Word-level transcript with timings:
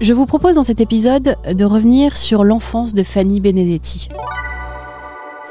Je 0.00 0.12
vous 0.12 0.26
propose 0.26 0.56
dans 0.56 0.62
cet 0.62 0.80
épisode 0.80 1.36
de 1.50 1.64
revenir 1.64 2.16
sur 2.16 2.42
l'enfance 2.42 2.94
de 2.94 3.02
Fanny 3.02 3.40
Benedetti. 3.40 4.08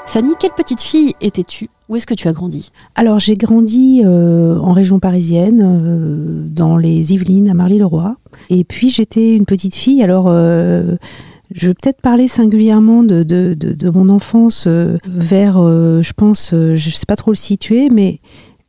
Fanny, 0.05 0.33
quelle 0.38 0.52
petite 0.52 0.81
fille 0.81 1.16
étais-tu? 1.21 1.69
Où 1.88 1.95
est-ce 1.95 2.05
que 2.05 2.13
tu 2.13 2.27
as 2.27 2.33
grandi? 2.33 2.69
Alors 2.95 3.19
j'ai 3.19 3.38
grandi 3.38 4.02
euh, 4.03 4.59
en 4.59 4.73
région 4.73 4.99
parisienne, 4.99 5.61
euh, 5.63 6.45
dans 6.47 6.77
les 6.77 7.13
Yvelines, 7.13 7.49
à 7.49 7.53
Marly-le-Roi. 7.53 8.17
Et 8.49 8.63
puis 8.63 8.89
j'étais 8.89 9.35
une 9.35 9.45
petite 9.45 9.75
fille, 9.75 10.03
alors 10.03 10.25
euh, 10.27 10.97
je 11.52 11.67
vais 11.67 11.73
peut-être 11.73 12.02
parler 12.02 12.27
singulièrement 12.27 13.02
de, 13.03 13.89
mon 13.94 14.09
enfance 14.09 14.67
vers, 14.67 15.55
je 15.57 16.13
pense, 16.13 16.49
je 16.52 16.73
ne 16.73 16.94
sais 16.94 17.05
pas 17.07 17.16
trop 17.16 17.31
le 17.31 17.38
situer, 17.38 17.89
mais 17.89 18.19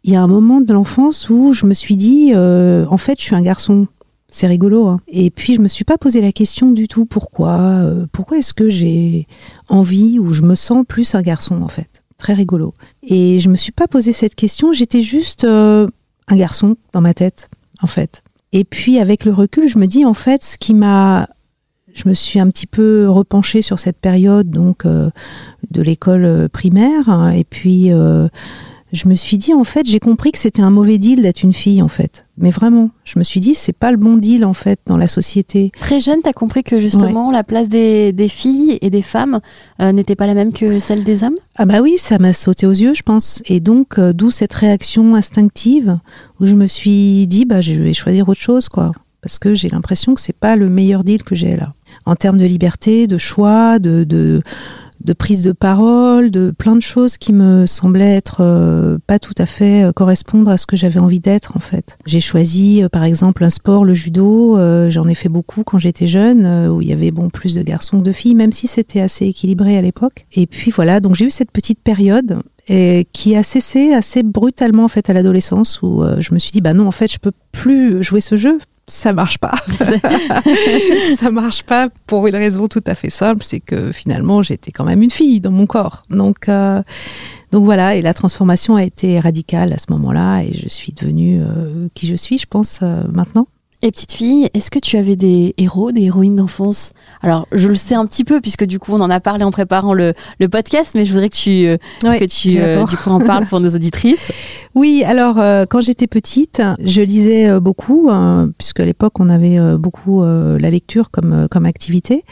il 0.05 0.12
y 0.12 0.16
a 0.16 0.22
un 0.22 0.28
moment 0.28 0.61
de 0.61 0.72
l'enfance 0.72 1.28
où 1.30 1.52
je 1.52 1.66
me 1.66 1.75
suis 1.75 1.97
dit, 1.97 2.33
en 2.34 2.97
fait 2.97 3.19
je 3.19 3.25
suis 3.25 3.34
un 3.34 3.42
garçon. 3.42 3.86
C'est 4.34 4.48
rigolo. 4.48 4.88
Hein. 4.88 4.98
Et 5.06 5.30
puis 5.30 5.55
je 5.55 5.61
me 5.61 5.69
suis 5.69 5.84
pas 5.84 5.97
posé 5.97 6.20
la 6.20 6.33
question 6.33 6.72
du 6.72 6.89
tout 6.89 7.05
pourquoi. 7.05 7.53
euh, 7.53 8.06
pourquoi 8.11 8.39
est-ce 8.39 8.53
que 8.53 8.69
j'ai 8.69 9.28
envie 9.69 10.19
ou 10.19 10.33
je 10.33 10.42
me 10.42 10.56
sens 10.56 10.84
plus 10.89 11.14
un 11.14 11.22
garçon 11.22 11.62
en 11.62 11.69
fait 11.69 12.03
Très 12.19 12.34
rigolo. 12.34 12.75
Et 13.05 13.39
je 13.39 13.48
me 13.48 13.55
suis 13.55 13.70
pas 13.70 13.86
posé 13.86 14.12
cette 14.12 14.34
question. 14.34 14.72
J'étais 14.72 15.03
juste 15.03 15.44
euh, 15.44 15.86
un 16.27 16.34
garçon 16.34 16.77
dans 16.92 17.00
ma 17.00 17.14
tête 17.14 17.48
en 17.81 17.86
fait. 17.86 18.25
Et 18.50 18.64
puis 18.64 18.98
avec 18.98 19.25
le 19.25 19.33
recul, 19.33 19.69
je 19.69 19.78
me 19.78 19.86
dis 19.86 20.05
en 20.05 20.14
fait 20.14 20.42
ce 20.42 20.59
qui 20.59 20.75
m'a 20.75 21.28
je 21.94 22.09
me 22.09 22.14
suis 22.14 22.41
un 22.41 22.48
petit 22.48 22.66
peu 22.66 23.09
repenchée 23.09 23.62
sur 23.62 23.78
cette 23.78 23.98
période 23.98 24.50
donc 24.50 24.84
euh, 24.84 25.11
de 25.70 25.81
l'école 25.81 26.48
primaire 26.48 27.09
hein, 27.09 27.31
et 27.31 27.44
puis 27.44 27.92
je 28.95 29.09
me 29.09 29.14
suis 29.14 29.39
dit 29.39 29.53
en 29.53 29.64
fait 29.64 29.87
j'ai 29.87 30.00
compris 30.00 30.33
que 30.33 30.39
c'était 30.39 30.62
un 30.62 30.70
mauvais 30.70 30.98
deal 30.98 31.20
d'être 31.23 31.42
une 31.42 31.53
fille 31.53 31.83
en 31.83 31.89
fait. 31.89 32.27
Mais 32.39 32.50
vraiment 32.50 32.91
je 33.05 33.19
me 33.19 33.25
suis 33.25 33.41
dit 33.41 33.55
c'est 33.55 33.73
pas 33.73 33.91
le 33.91 33.97
bon 33.97 34.17
deal 34.17 34.45
en 34.45 34.53
fait 34.53 34.78
dans 34.87 34.97
la 34.97 35.09
société. 35.09 35.73
Très 35.81 36.00
jeune, 36.00 36.20
tu 36.23 36.28
as 36.28 36.33
compris 36.33 36.62
que 36.62 36.78
justement 36.78 37.31
la 37.31 37.45
place 37.45 37.69
des, 37.69 38.12
des 38.12 38.28
filles 38.28 38.78
et 38.81 38.91
des 38.91 39.03
femmes 39.03 39.41
euh, 39.81 39.92
n'était 39.92 40.17
pas 40.17 40.27
la 40.27 40.34
même 40.34 40.53
que 40.53 40.78
celle 40.78 41.05
des 41.05 41.25
hommes? 41.25 41.37
Ah 41.56 41.67
bah 41.67 41.81
oui 41.83 41.97
ça 41.98 42.19
m'a 42.19 42.33
sauté 42.33 42.67
aux 42.67 42.72
yeux 42.72 42.95
je 42.95 43.03
pense. 43.03 43.42
Et 43.47 43.61
donc 43.61 43.98
euh, 43.98 44.12
d'où 44.12 44.31
cette 44.31 44.55
réaction 44.55 45.15
instinctive 45.15 45.98
où 46.41 46.47
je 46.47 46.55
me 46.55 46.67
suis 46.67 47.27
dit 47.27 47.45
bah 47.45 47.61
je 47.61 47.72
vais 47.75 47.95
choisir 47.95 48.28
autre 48.28 48.41
chose 48.41 48.69
quoi. 48.69 48.92
Parce 49.20 49.39
que 49.39 49.55
j'ai 49.55 49.70
l'impression 49.70 50.15
que 50.15 50.20
c'est 50.20 50.37
pas 50.37 50.55
le 50.55 50.69
meilleur 50.69 51.03
deal 51.03 51.22
que 51.22 51.34
j'ai 51.34 51.56
là. 51.56 51.72
En 52.05 52.15
termes 52.15 52.37
de 52.37 52.45
liberté 52.45 53.06
de 53.06 53.17
choix 53.17 53.78
de, 53.78 54.05
de 54.05 54.42
de 55.05 55.12
prise 55.12 55.42
de 55.42 55.52
parole, 55.52 56.30
de 56.30 56.50
plein 56.50 56.77
de 56.77 56.83
choses 56.83 57.19
qui 57.19 57.33
me 57.33 57.66
semblaient 57.66 58.16
être 58.16 58.38
euh, 58.41 58.98
pas 59.06 59.19
tout 59.19 59.34
à 59.36 59.47
fait 59.47 59.84
euh, 59.84 59.92
correspondre 59.92 60.50
à 60.50 60.56
ce 60.56 60.66
que 60.66 60.77
j'avais 60.77 60.98
envie 60.98 61.20
d'être 61.20 61.56
en 61.56 61.60
fait. 61.60 61.98
J'ai 62.06 62.20
choisi 62.20 62.83
euh, 62.83 62.88
par 62.88 63.05
exemple 63.05 63.44
un 63.44 63.50
sport, 63.50 63.84
le 63.84 63.94
judo, 63.94 64.58
j'en 64.88 65.06
ai 65.08 65.14
fait 65.14 65.28
beaucoup 65.28 65.62
quand 65.62 65.78
j'étais 65.78 66.08
jeune, 66.08 66.47
où 66.69 66.80
il 66.80 66.88
y 66.88 66.92
avait 66.92 67.10
bon 67.10 67.28
plus 67.28 67.55
de 67.55 67.62
garçons 67.62 67.98
que 67.98 68.05
de 68.05 68.12
filles, 68.12 68.34
même 68.34 68.52
si 68.52 68.66
c'était 68.66 69.00
assez 69.00 69.27
équilibré 69.27 69.76
à 69.76 69.82
l'époque. 69.82 70.26
Et 70.32 70.47
puis 70.47 70.70
voilà, 70.70 71.00
donc 71.00 71.14
j'ai 71.14 71.26
eu 71.26 71.31
cette 71.31 71.50
petite 71.50 71.81
période 71.81 72.38
qui 73.12 73.37
a 73.37 73.43
cessé 73.43 73.93
assez 73.93 74.22
brutalement 74.22 74.84
en 74.84 74.88
fait 74.88 75.10
à 75.10 75.12
l'adolescence 75.12 75.82
où 75.82 76.03
je 76.19 76.32
me 76.32 76.38
suis 76.38 76.53
dit 76.53 76.62
bah 76.62 76.72
non 76.72 76.87
en 76.87 76.93
fait 76.93 77.12
je 77.12 77.19
peux 77.19 77.32
plus 77.53 78.03
jouer 78.03 78.22
ce 78.22 78.37
jeu 78.37 78.59
ça 78.87 79.12
marche 79.12 79.39
pas. 79.39 79.55
ça 81.17 81.31
marche 81.31 81.62
pas 81.62 81.89
pour 82.06 82.27
une 82.27 82.37
raison 82.37 82.69
tout 82.69 82.83
à 82.87 82.95
fait 82.95 83.11
simple, 83.11 83.43
c'est 83.43 83.61
que 83.61 83.93
finalement 83.93 84.43
j'étais 84.43 84.72
quand 84.72 84.84
même 84.84 85.03
une 85.03 85.11
fille 85.11 85.41
dans 85.41 85.50
mon 85.50 85.67
corps. 85.67 86.05
Donc 86.11 86.49
euh, 86.49 86.83
donc 87.55 87.65
voilà, 87.65 87.94
et 87.94 88.03
la 88.03 88.15
transformation 88.15 88.77
a 88.77 88.83
été 88.83 89.21
radicale 89.21 89.73
à 89.73 89.78
ce 89.78 89.87
moment-là, 89.91 90.43
et 90.43 90.53
je 90.53 90.69
suis 90.69 90.93
devenue 90.93 91.41
euh, 91.41 91.89
qui 91.94 92.09
je 92.09 92.17
suis, 92.17 92.37
je 92.37 92.47
pense 92.47 92.81
euh, 92.83 93.03
maintenant. 93.12 93.47
Et 93.87 93.91
petite 93.91 94.12
fille, 94.15 94.49
est-ce 94.55 94.71
que 94.71 94.78
tu 94.78 94.97
avais 94.97 95.15
des 95.15 95.53
héros, 95.59 95.93
des 95.93 96.05
héroïnes 96.05 96.37
d'enfance? 96.37 96.95
Alors, 97.21 97.47
je 97.53 97.69
le 97.69 97.75
sais 97.75 97.95
un 97.95 98.06
petit 98.06 98.25
peu 98.25 98.41
puisque 98.41 98.65
du 98.65 98.78
coup, 98.78 98.95
on 98.95 99.00
en 99.03 99.11
a 99.11 99.21
parlé 99.21 99.45
en 99.45 99.50
préparant 99.50 99.93
le, 99.93 100.15
le 100.41 100.49
podcast, 100.49 100.93
mais 100.95 101.05
je 101.05 101.12
voudrais 101.12 101.28
que 101.28 101.37
tu, 101.37 101.67
euh, 101.67 101.77
Ouais, 102.03 102.19
que 102.19 102.25
tu 102.25 102.55
euh, 102.56 102.83
du 102.87 102.97
coup 102.97 103.11
en 103.11 103.21
parles 103.21 103.44
pour 103.44 103.61
nos 103.61 103.69
auditrices. 103.77 104.33
Oui, 104.75 105.05
alors 105.05 105.39
euh, 105.39 105.67
quand 105.69 105.83
j'étais 105.83 106.06
petite, 106.06 106.62
je 106.83 107.03
lisais 107.03 107.61
beaucoup, 107.61 108.09
hein, 108.11 108.49
puisque 108.56 108.81
à 108.81 108.87
l'époque 108.87 109.21
on 109.21 109.28
avait 109.28 109.59
beaucoup 109.77 110.25
la 110.25 110.71
lecture 110.71 111.11
comme, 111.11 111.47
comme 111.50 111.67
activité. 111.67 112.25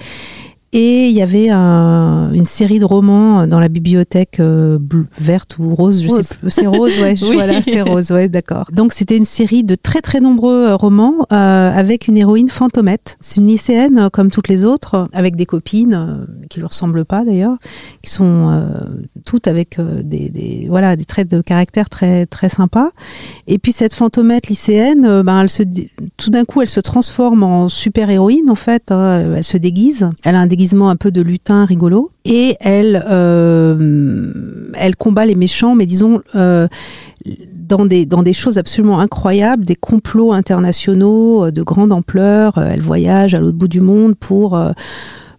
Et 0.74 1.08
il 1.08 1.12
y 1.14 1.20
avait 1.20 1.50
un- 1.50 2.32
une 2.32 2.46
série 2.46 2.78
de 2.78 2.86
romans 2.86 3.46
dans 3.46 3.60
la 3.60 3.68
bibliothèque 3.68 4.40
euh, 4.40 4.78
bleu- 4.78 5.06
verte 5.20 5.58
ou 5.58 5.74
rose, 5.74 6.02
je 6.02 6.08
Rose. 6.08 6.22
sais 6.22 6.34
plus. 6.34 6.50
C'est 6.50 6.66
rose, 6.66 6.98
ouais. 6.98 7.12
Oui. 7.22 7.34
Voilà, 7.34 7.60
c'est 7.62 7.82
rose, 7.82 8.10
ouais, 8.10 8.30
d'accord. 8.30 8.70
Donc 8.72 8.94
c'était 8.94 9.18
une 9.18 9.26
série 9.26 9.64
de 9.64 9.74
très 9.74 10.00
très 10.00 10.20
nombreux 10.20 10.68
euh, 10.68 10.74
romans 10.76 11.26
euh, 11.30 11.72
avec 11.74 12.08
une 12.08 12.16
héroïne 12.16 12.48
fantomette. 12.48 13.18
C'est 13.20 13.42
une 13.42 13.48
lycéenne 13.48 13.98
euh, 13.98 14.08
comme 14.08 14.30
toutes 14.30 14.48
les 14.48 14.64
autres, 14.64 15.08
avec 15.12 15.36
des 15.36 15.44
copines 15.44 15.92
euh, 15.92 16.24
qui 16.48 16.60
lui 16.60 16.66
ressemblent 16.66 17.04
pas 17.04 17.26
d'ailleurs, 17.26 17.58
qui 18.02 18.10
sont 18.10 18.64
toutes 19.26 19.48
avec 19.48 19.78
des, 19.78 20.30
des 20.30 20.66
voilà 20.70 20.96
des 20.96 21.04
traits 21.04 21.28
de 21.28 21.42
caractère 21.42 21.90
très 21.90 22.24
très 22.24 22.48
sympas. 22.48 22.88
Et 23.46 23.58
puis 23.58 23.72
cette 23.72 23.92
fantomette 23.92 24.46
lycéenne, 24.48 25.20
ben 25.22 25.42
elle 25.42 25.50
se 25.50 25.64
tout 26.16 26.30
d'un 26.30 26.46
coup 26.46 26.62
elle 26.62 26.68
se 26.68 26.80
transforme 26.80 27.42
en 27.42 27.68
super 27.68 28.08
héroïne 28.08 28.48
en 28.48 28.54
fait. 28.54 28.90
hein. 28.90 29.34
elle 29.36 29.44
se 29.44 29.58
déguise. 29.58 30.08
Elle 30.24 30.34
a 30.34 30.40
un 30.40 30.46
déguisement 30.46 30.61
un 30.70 30.96
peu 30.96 31.10
de 31.10 31.20
lutin 31.20 31.64
rigolo 31.64 32.10
et 32.24 32.56
elle 32.60 33.04
euh, 33.10 34.32
elle 34.74 34.96
combat 34.96 35.26
les 35.26 35.34
méchants, 35.34 35.74
mais 35.74 35.86
disons 35.86 36.22
euh, 36.34 36.68
dans 37.52 37.84
des, 37.84 38.06
dans 38.06 38.22
des 38.22 38.32
choses 38.32 38.58
absolument 38.58 39.00
incroyables, 39.00 39.64
des 39.64 39.76
complots 39.76 40.32
internationaux 40.32 41.46
euh, 41.46 41.50
de 41.50 41.62
grande 41.62 41.92
ampleur. 41.92 42.58
Elle 42.58 42.80
voyage 42.80 43.34
à 43.34 43.40
l'autre 43.40 43.58
bout 43.58 43.68
du 43.68 43.80
monde 43.80 44.14
pour 44.14 44.58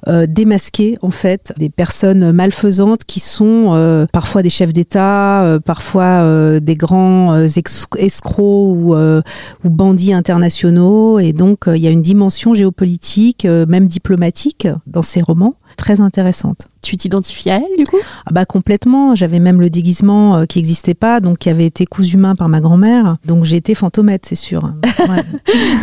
euh, 0.08 0.25
démasquer 0.28 0.97
en 1.02 1.12
fait 1.12 1.53
des 1.58 1.69
personnes 1.69 2.31
malfaisantes 2.31 3.03
qui 3.06 3.19
sont 3.19 3.72
euh, 3.74 4.06
parfois 4.12 4.41
des 4.41 4.50
chefs 4.50 4.74
d'État, 4.74 5.44
euh, 5.44 5.59
parfois 5.59 6.03
euh, 6.03 6.59
des 6.59 6.75
grands 6.75 7.34
euh, 7.34 7.47
escrocs 7.97 8.40
ou, 8.40 8.96
euh, 8.96 9.22
ou 9.64 9.69
bandits 9.69 10.14
internationaux. 10.14 11.19
Et 11.19 11.34
donc 11.34 11.66
il 11.68 11.78
y 11.78 11.88
a 11.88 11.91
une 11.91 12.02
dimension 12.02 12.53
géopolitique, 12.53 13.46
même 13.46 13.88
diplomatique, 13.88 14.68
dans 14.88 15.03
ces 15.03 15.22
romans, 15.22 15.56
très 15.75 16.01
intéressante. 16.01 16.67
Tu 16.81 16.97
t'identifies 16.97 17.50
à 17.50 17.57
elle 17.57 17.78
du 17.78 17.85
coup? 17.85 17.97
Ah 18.25 18.31
bah 18.31 18.45
complètement. 18.45 19.16
J'avais 19.16 19.39
même 19.39 19.61
le 19.61 19.69
déguisement 19.69 20.35
euh, 20.38 20.45
qui 20.45 20.59
n'existait 20.59 20.94
pas, 20.94 21.19
donc 21.22 21.38
qui 21.39 21.50
avait 21.50 21.66
été 21.66 21.85
cousu 21.85 22.17
main 22.17 22.35
par 22.35 22.50
ma 22.50 22.59
grand-mère. 22.59 23.17
Donc 23.25 23.44
j'ai 23.45 23.56
été 23.56 23.75
fantomette, 23.75 24.25
c'est 24.25 24.35
sûr. 24.35 24.63
Ouais. 25.09 25.23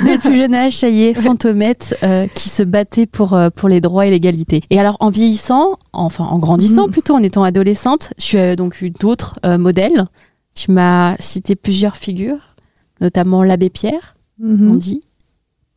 Dès 0.04 0.14
le 0.14 0.18
plus 0.20 0.36
jeune 0.36 0.54
âge, 0.54 0.76
ça 0.78 0.88
y 0.88 1.02
est, 1.02 1.14
fantomette 1.14 1.94
euh, 2.02 2.26
qui 2.34 2.48
se 2.48 2.62
battait 2.62 3.06
pour, 3.06 3.34
euh, 3.34 3.50
pour 3.50 3.68
les 3.68 3.80
droits 3.82 4.06
et 4.06 4.10
l'égalité. 4.10 4.62
Et 4.70 4.80
alors, 4.80 4.96
en 5.00 5.10
vieillissant, 5.10 5.74
enfin 5.92 6.24
en 6.24 6.38
grandissant 6.38 6.86
Mhm. 6.86 6.90
plutôt, 6.92 7.14
en 7.14 7.22
étant 7.22 7.42
adolescente, 7.44 8.12
tu 8.18 8.38
as 8.38 8.56
donc 8.56 8.80
eu 8.82 8.90
d'autres 8.90 9.38
modèles. 9.58 10.06
Tu 10.54 10.70
m'as 10.72 11.16
cité 11.18 11.54
plusieurs 11.54 11.96
figures, 11.96 12.54
notamment 13.00 13.42
l'abbé 13.44 13.68
Pierre, 13.70 14.16
on 14.42 14.74
dit, 14.74 15.02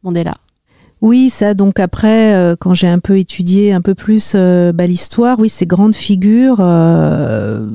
Mandela. 0.03 0.35
Oui, 1.03 1.29
ça, 1.29 1.53
donc 1.53 1.81
après, 1.81 2.33
euh, 2.33 2.55
quand 2.57 2.73
j'ai 2.73 2.87
un 2.87 2.99
peu 2.99 3.19
étudié 3.19 3.73
un 3.73 3.81
peu 3.81 3.93
plus 3.93 4.31
euh, 4.35 4.71
bah, 4.71 4.87
l'histoire, 4.87 5.37
oui, 5.37 5.49
ces 5.49 5.65
grandes 5.65 5.95
figures 5.95 6.59
euh, 6.61 7.67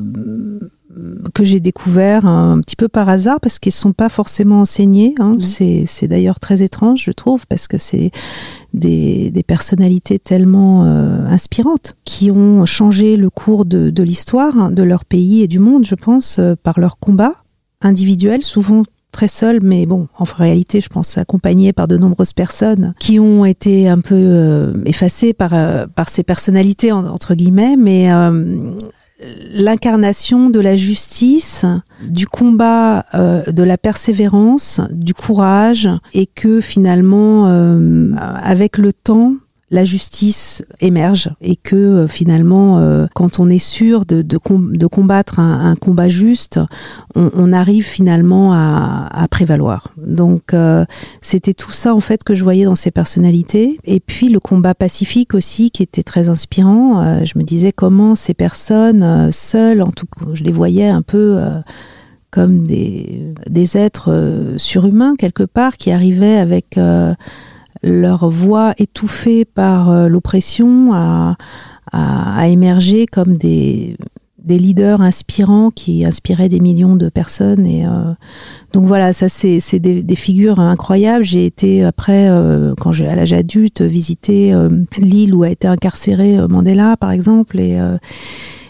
que 1.34 1.44
j'ai 1.44 1.60
découvert 1.60 2.24
un, 2.24 2.58
petit 2.62 2.74
peu 2.74 2.88
par 2.88 3.10
hasard 3.10 3.38
parce 3.42 3.58
qu'ils 3.58 3.68
ne 3.68 3.80
sont 3.80 3.92
pas 3.92 4.08
forcément 4.08 4.62
enseignés. 4.62 5.14
hein. 5.20 5.34
C'est, 5.42 6.08
d'ailleurs 6.08 6.40
très 6.40 6.62
étrange, 6.62 7.02
je 7.04 7.10
trouve, 7.10 7.46
parce 7.46 7.68
que 7.68 7.76
c'est 7.76 8.12
des, 8.72 9.30
des 9.30 9.42
personnalités 9.42 10.18
tellement 10.18 10.84
inspirantes 10.84 11.96
qui 12.06 12.30
ont 12.30 12.64
changé 12.64 13.18
le 13.18 13.28
cours 13.28 13.66
de, 13.66 13.90
de 13.90 14.02
l'histoire 14.02 14.58
hein, 14.58 14.70
de 14.70 14.82
leur 14.82 15.04
pays 15.04 15.42
et 15.42 15.48
du 15.48 15.58
monde, 15.58 15.84
je 15.84 15.96
pense, 15.96 16.40
par 16.62 16.80
leur 16.80 16.98
combat 16.98 17.34
individuel, 17.82 18.42
souvent 18.42 18.84
très 19.12 19.28
seul, 19.28 19.58
mais 19.62 19.86
bon, 19.86 20.06
en 20.18 20.24
réalité, 20.24 20.80
je 20.80 20.88
pense 20.88 21.18
accompagné 21.18 21.72
par 21.72 21.88
de 21.88 21.96
nombreuses 21.96 22.32
personnes 22.32 22.94
qui 22.98 23.18
ont 23.18 23.44
été 23.44 23.88
un 23.88 24.00
peu 24.00 24.14
euh, 24.14 24.72
effacées 24.86 25.32
par, 25.32 25.54
euh, 25.54 25.86
par 25.86 26.08
ces 26.08 26.22
personnalités, 26.22 26.92
en- 26.92 27.06
entre 27.06 27.34
guillemets, 27.34 27.76
mais 27.76 28.12
euh, 28.12 28.72
l'incarnation 29.52 30.50
de 30.50 30.60
la 30.60 30.76
justice, 30.76 31.64
du 32.08 32.26
combat, 32.26 33.04
de 33.14 33.62
la 33.64 33.76
persévérance, 33.76 34.80
du 34.92 35.14
courage, 35.14 35.88
et 36.14 36.26
que 36.26 36.60
finalement, 36.60 37.46
avec 38.40 38.78
le 38.78 38.92
temps, 38.92 39.32
la 39.70 39.84
justice 39.84 40.64
émerge 40.80 41.30
et 41.40 41.56
que 41.56 41.76
euh, 41.76 42.08
finalement, 42.08 42.78
euh, 42.78 43.06
quand 43.14 43.38
on 43.38 43.50
est 43.50 43.58
sûr 43.58 44.06
de, 44.06 44.22
de, 44.22 44.38
de 44.38 44.86
combattre 44.86 45.40
un, 45.40 45.70
un, 45.70 45.76
combat 45.76 46.08
juste, 46.08 46.58
on, 47.14 47.30
on 47.34 47.52
arrive 47.52 47.84
finalement 47.84 48.54
à, 48.54 49.08
à 49.10 49.28
prévaloir. 49.28 49.92
Donc 49.98 50.54
euh, 50.54 50.86
c'était 51.20 51.52
tout 51.52 51.72
ça 51.72 51.94
en 51.94 52.00
fait 52.00 52.24
que 52.24 52.34
je 52.34 52.42
voyais 52.44 52.64
dans 52.64 52.76
ces 52.76 52.90
personnalités. 52.90 53.78
Et 53.84 54.00
puis 54.00 54.30
le 54.30 54.40
combat 54.40 54.74
pacifique 54.74 55.34
aussi 55.34 55.70
qui 55.70 55.82
était 55.82 56.02
très 56.02 56.28
inspirant. 56.28 57.02
Euh, 57.02 57.24
je 57.24 57.38
me 57.38 57.44
disais 57.44 57.72
comment 57.72 58.14
ces 58.14 58.34
personnes 58.34 59.02
euh, 59.02 59.30
seules, 59.32 59.82
en 59.82 59.90
tout 59.90 60.06
cas, 60.06 60.26
je 60.32 60.44
les 60.44 60.52
voyais 60.52 60.88
un 60.88 61.02
peu 61.02 61.38
comme 62.30 62.66
des, 62.66 63.34
des 63.48 63.76
êtres 63.76 64.54
surhumains 64.56 65.14
quelque 65.16 65.42
part 65.44 65.76
qui 65.76 65.90
arrivaient 65.90 66.36
avec 66.36 66.78
leur 67.82 68.28
voix 68.28 68.74
étouffée 68.78 69.44
par 69.44 69.90
euh, 69.90 70.08
l'oppression 70.08 70.92
a, 70.92 71.36
a, 71.92 72.48
émergé 72.48 73.06
comme 73.06 73.36
des, 73.36 73.96
des 74.42 74.58
leaders 74.58 75.00
inspirants 75.00 75.70
qui 75.70 76.04
inspiraient 76.04 76.48
des 76.48 76.60
millions 76.60 76.96
de 76.96 77.08
personnes. 77.08 77.66
Et 77.66 77.86
euh, 77.86 78.12
donc 78.72 78.86
voilà, 78.86 79.12
ça 79.12 79.28
c'est 79.28 79.78
des, 79.78 80.02
des, 80.02 80.16
figures 80.16 80.60
incroyables. 80.60 81.24
J'ai 81.24 81.46
été 81.46 81.84
après, 81.84 82.28
euh, 82.28 82.74
quand 82.78 82.92
j'ai 82.92 83.06
à 83.06 83.14
l'âge 83.14 83.32
adulte, 83.32 83.82
visiter 83.82 84.54
l'île 84.98 85.34
où 85.34 85.42
a 85.44 85.50
été 85.50 85.68
incarcéré 85.68 86.36
Mandela, 86.48 86.96
par 86.96 87.12
exemple, 87.12 87.58
et 87.60 87.78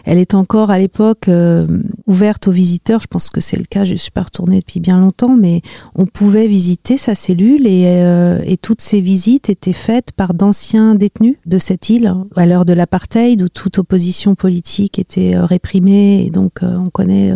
elle 0.09 0.17
est 0.17 0.33
encore 0.33 0.71
à 0.71 0.79
l'époque 0.79 1.29
euh, 1.29 1.67
ouverte 2.07 2.49
aux 2.49 2.51
visiteurs. 2.51 3.03
Je 3.03 3.07
pense 3.09 3.29
que 3.29 3.43
c'est 3.43 3.59
le 3.59 3.67
cas. 3.67 3.85
Je 3.85 3.95
suis 3.95 4.11
pas 4.11 4.23
retournée 4.23 4.61
depuis 4.61 4.81
bien 4.81 4.97
longtemps, 4.97 5.37
mais 5.37 5.61
on 5.97 6.07
pouvait 6.07 6.47
visiter 6.47 6.97
sa 6.97 7.15
cellule 7.15 7.67
et, 7.67 7.85
euh, 7.89 8.41
et 8.47 8.57
toutes 8.57 8.81
ces 8.81 9.03
visites 9.03 9.51
étaient 9.51 9.75
faites 9.75 10.13
par 10.13 10.33
d'anciens 10.33 10.95
détenus 10.95 11.37
de 11.45 11.59
cette 11.59 11.91
île 11.91 12.15
à 12.37 12.47
l'heure 12.47 12.65
de 12.65 12.73
l'apartheid 12.73 13.43
où 13.43 13.51
toute 13.51 13.77
opposition 13.77 14.35
politique 14.35 14.99
était 14.99 15.37
euh, 15.37 15.45
réprimée 15.45 16.25
et 16.25 16.31
donc 16.31 16.61
on 16.63 16.89
connaît 16.89 17.35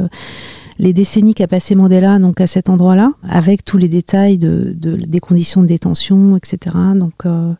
les 0.78 0.92
décennies 0.92 1.34
qu'a 1.34 1.46
passé 1.46 1.74
Mandela 1.74 2.18
donc 2.18 2.40
à 2.40 2.46
cet 2.46 2.68
endroit-là, 2.68 3.12
avec 3.28 3.64
tous 3.64 3.78
les 3.78 3.88
détails 3.88 4.38
de, 4.38 4.74
de, 4.76 4.96
des 4.96 5.20
conditions 5.20 5.62
de 5.62 5.66
détention, 5.66 6.36
etc. 6.36 6.76
Donc, 6.94 7.26
euh, 7.26 7.52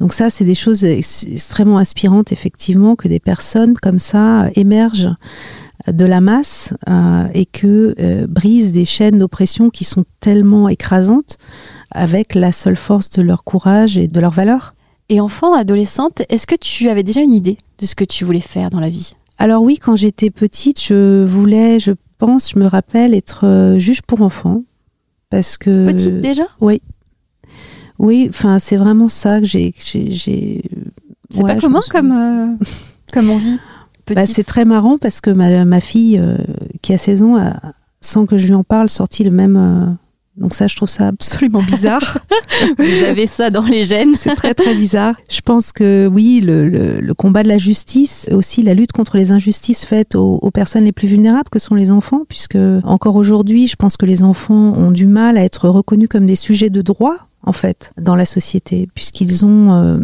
donc 0.00 0.12
ça, 0.12 0.30
c'est 0.30 0.44
des 0.44 0.54
choses 0.54 0.84
ex 0.84 1.26
extrêmement 1.30 1.78
inspirantes, 1.78 2.32
effectivement, 2.32 2.96
que 2.96 3.08
des 3.08 3.20
personnes 3.20 3.74
comme 3.74 3.98
ça 3.98 4.48
émergent 4.54 5.14
de 5.92 6.06
la 6.06 6.20
masse 6.20 6.72
euh, 6.88 7.26
et 7.34 7.46
que 7.46 7.94
euh, 7.98 8.26
brisent 8.26 8.72
des 8.72 8.84
chaînes 8.84 9.18
d'oppression 9.18 9.70
qui 9.70 9.84
sont 9.84 10.04
tellement 10.20 10.68
écrasantes 10.68 11.36
avec 11.90 12.34
la 12.34 12.52
seule 12.52 12.76
force 12.76 13.10
de 13.10 13.22
leur 13.22 13.44
courage 13.44 13.98
et 13.98 14.08
de 14.08 14.20
leur 14.20 14.32
valeur. 14.32 14.74
Et 15.10 15.20
enfant, 15.20 15.54
adolescente, 15.54 16.22
est-ce 16.30 16.46
que 16.46 16.56
tu 16.56 16.88
avais 16.88 17.02
déjà 17.02 17.20
une 17.20 17.32
idée 17.32 17.58
de 17.78 17.86
ce 17.86 17.94
que 17.94 18.04
tu 18.04 18.24
voulais 18.24 18.40
faire 18.40 18.70
dans 18.70 18.80
la 18.80 18.88
vie? 18.88 19.12
Alors 19.38 19.62
oui, 19.62 19.78
quand 19.78 19.96
j'étais 19.96 20.30
petite, 20.30 20.82
je 20.82 21.24
voulais, 21.24 21.80
je 21.80 21.92
pense, 22.24 22.50
je 22.50 22.58
me 22.58 22.66
rappelle 22.66 23.14
être 23.14 23.46
euh, 23.46 23.78
juge 23.78 24.02
pour 24.02 24.22
enfants. 24.22 24.62
Parce 25.30 25.58
que. 25.58 25.86
Petite 25.86 26.20
déjà? 26.20 26.44
Oui. 26.60 26.80
Oui, 27.98 28.26
enfin, 28.28 28.58
c'est 28.58 28.76
vraiment 28.76 29.08
ça 29.08 29.40
que 29.40 29.46
j'ai. 29.46 29.74
C'est 29.76 30.62
ouais, 31.36 31.54
pas 31.54 31.60
commun 31.60 31.80
comme, 31.90 32.12
euh, 32.12 32.64
comme 33.12 33.30
envie 33.30 33.58
bah, 34.14 34.26
C'est 34.26 34.44
très 34.44 34.64
marrant 34.64 34.98
parce 34.98 35.20
que 35.20 35.30
ma, 35.30 35.64
ma 35.64 35.80
fille, 35.80 36.18
euh, 36.18 36.36
qui 36.82 36.92
a 36.92 36.98
16 36.98 37.22
ans, 37.22 37.36
a, 37.36 37.60
sans 38.00 38.26
que 38.26 38.36
je 38.36 38.46
lui 38.46 38.54
en 38.54 38.64
parle, 38.64 38.88
sorti 38.88 39.24
le 39.24 39.30
même. 39.30 39.96
Donc 40.36 40.54
ça, 40.54 40.66
je 40.66 40.74
trouve 40.74 40.88
ça 40.88 41.08
absolument 41.08 41.62
bizarre. 41.62 42.18
Vous 42.78 43.04
avez 43.04 43.26
ça 43.26 43.50
dans 43.50 43.64
les 43.64 43.84
gènes. 43.84 44.14
C'est 44.14 44.34
très 44.34 44.54
très 44.54 44.74
bizarre. 44.74 45.14
Je 45.28 45.40
pense 45.40 45.70
que 45.70 46.08
oui, 46.12 46.40
le, 46.44 46.68
le, 46.68 47.00
le, 47.00 47.14
combat 47.14 47.44
de 47.44 47.48
la 47.48 47.58
justice, 47.58 48.28
aussi 48.32 48.62
la 48.62 48.74
lutte 48.74 48.92
contre 48.92 49.16
les 49.16 49.30
injustices 49.30 49.84
faites 49.84 50.16
aux, 50.16 50.38
aux, 50.42 50.50
personnes 50.50 50.84
les 50.84 50.92
plus 50.92 51.06
vulnérables, 51.06 51.48
que 51.50 51.60
sont 51.60 51.76
les 51.76 51.92
enfants, 51.92 52.22
puisque 52.28 52.58
encore 52.82 53.14
aujourd'hui, 53.14 53.68
je 53.68 53.76
pense 53.76 53.96
que 53.96 54.06
les 54.06 54.24
enfants 54.24 54.72
ont 54.76 54.90
du 54.90 55.06
mal 55.06 55.38
à 55.38 55.44
être 55.44 55.68
reconnus 55.68 56.08
comme 56.08 56.26
des 56.26 56.36
sujets 56.36 56.70
de 56.70 56.82
droit 56.82 57.28
en 57.46 57.52
fait 57.52 57.92
dans 58.00 58.16
la 58.16 58.24
société, 58.24 58.88
puisqu'ils 58.94 59.44
ont 59.44 59.72
euh, 59.72 59.98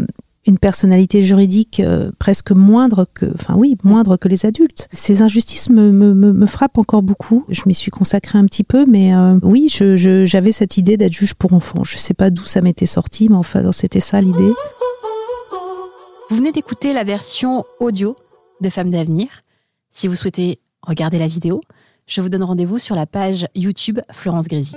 une 0.46 0.58
personnalité 0.58 1.22
juridique 1.22 1.80
euh, 1.80 2.10
presque 2.18 2.50
moindre 2.50 3.06
que, 3.12 3.26
enfin 3.34 3.54
oui, 3.56 3.76
moindre 3.84 4.16
que 4.16 4.28
les 4.28 4.46
adultes. 4.46 4.88
Ces 4.92 5.22
injustices 5.22 5.68
me, 5.68 6.46
frappent 6.46 6.78
encore 6.78 7.02
beaucoup. 7.02 7.44
Je 7.48 7.62
m'y 7.66 7.74
suis 7.74 7.90
consacrée 7.90 8.38
un 8.38 8.46
petit 8.46 8.64
peu, 8.64 8.86
mais 8.86 9.14
euh, 9.14 9.38
oui, 9.42 9.68
j'avais 9.68 10.52
cette 10.52 10.76
idée 10.76 10.96
d'être 10.96 11.12
juge 11.12 11.34
pour 11.34 11.52
enfants. 11.52 11.84
Je 11.84 11.98
sais 11.98 12.14
pas 12.14 12.30
d'où 12.30 12.44
ça 12.44 12.62
m'était 12.62 12.86
sorti, 12.86 13.28
mais 13.28 13.36
enfin, 13.36 13.70
c'était 13.72 14.00
ça 14.00 14.20
l'idée. 14.20 14.52
Vous 16.30 16.36
venez 16.36 16.52
d'écouter 16.52 16.92
la 16.92 17.04
version 17.04 17.64
audio 17.80 18.16
de 18.60 18.68
Femmes 18.70 18.90
d'avenir. 18.90 19.28
Si 19.90 20.08
vous 20.08 20.14
souhaitez 20.14 20.60
regarder 20.82 21.18
la 21.18 21.28
vidéo, 21.28 21.60
je 22.06 22.20
vous 22.20 22.28
donne 22.28 22.44
rendez-vous 22.44 22.78
sur 22.78 22.96
la 22.96 23.06
page 23.06 23.46
YouTube 23.54 24.00
Florence 24.12 24.48
Grésy. 24.48 24.76